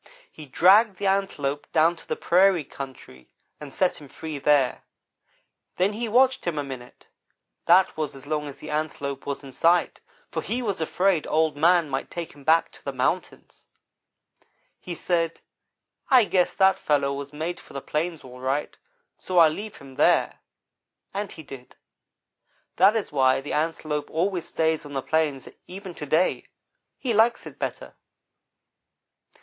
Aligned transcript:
"He 0.31 0.47
dragged 0.47 0.95
the 0.95 1.05
Antelope 1.05 1.71
down 1.71 1.95
to 1.97 2.07
the 2.07 2.15
prairie 2.15 2.63
country, 2.63 3.29
and 3.59 3.71
set 3.71 4.01
him 4.01 4.07
free 4.07 4.39
there. 4.39 4.81
Then 5.77 5.93
he 5.93 6.09
watched 6.09 6.45
him 6.45 6.57
a 6.57 6.63
minute; 6.63 7.07
that 7.67 7.95
was 7.95 8.15
as 8.15 8.25
long 8.25 8.47
as 8.47 8.57
the 8.57 8.71
Antelope 8.71 9.27
was 9.27 9.43
in 9.43 9.51
sight, 9.51 10.01
for 10.31 10.41
he 10.41 10.63
was 10.63 10.81
afraid 10.81 11.27
Old 11.27 11.55
man 11.55 11.87
might 11.87 12.09
take 12.09 12.33
him 12.33 12.43
back 12.43 12.71
to 12.71 12.83
the 12.83 12.91
mountains. 12.91 13.67
"He 14.79 14.95
said: 14.95 15.41
'I 16.09 16.25
guess 16.25 16.55
that 16.55 16.79
fellow 16.79 17.13
was 17.13 17.31
made 17.31 17.59
for 17.59 17.73
the 17.73 17.79
plains, 17.79 18.23
all 18.23 18.39
right, 18.39 18.75
so 19.17 19.37
I'll 19.37 19.51
leave 19.51 19.75
him 19.75 19.97
there'; 19.97 20.39
and 21.13 21.31
he 21.31 21.43
did. 21.43 21.75
That 22.77 22.95
is 22.95 23.11
why 23.11 23.39
the 23.39 23.53
Antelope 23.53 24.09
always 24.09 24.47
stays 24.47 24.83
on 24.83 24.93
the 24.93 25.03
plains, 25.03 25.47
even 25.67 25.93
to 25.93 26.07
day. 26.07 26.47
He 26.97 27.13
likes 27.13 27.45
it 27.45 27.59
better. 27.59 27.93